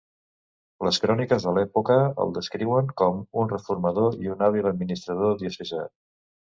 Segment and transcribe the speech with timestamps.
[0.87, 5.89] Les cròniques de l'època el descriuen com un reformador i un hàbil administrador diocesà.